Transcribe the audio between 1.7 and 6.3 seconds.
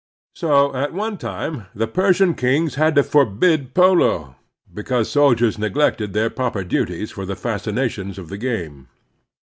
the Persian kings had to forbid polo, because soldiers neglected